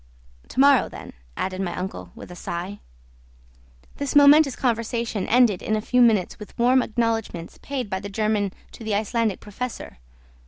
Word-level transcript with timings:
"To 0.47 0.59
morrow, 0.59 0.89
then," 0.89 1.13
added 1.37 1.61
my 1.61 1.77
uncle 1.77 2.11
with 2.15 2.31
a 2.31 2.35
sigh. 2.35 2.79
This 3.97 4.15
momentous 4.15 4.55
conversation 4.55 5.27
ended 5.27 5.61
in 5.61 5.75
a 5.75 5.79
few 5.79 6.01
minutes 6.01 6.39
with 6.39 6.57
warm 6.57 6.81
acknowledgments 6.81 7.59
paid 7.61 7.87
by 7.87 7.99
the 7.99 8.09
German 8.09 8.51
to 8.71 8.83
the 8.83 8.95
Icelandic 8.95 9.41
Professor. 9.41 9.99